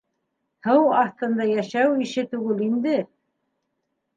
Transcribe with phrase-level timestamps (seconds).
[0.67, 2.95] Һыу аҫтында йәшәү ише түгел инде.